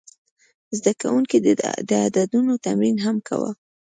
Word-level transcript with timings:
زده 0.77 0.91
کوونکي 1.01 1.37
د 1.89 1.91
عددونو 2.15 2.53
تمرین 2.65 2.97
هم 3.05 3.15
کاوه. 3.27 3.51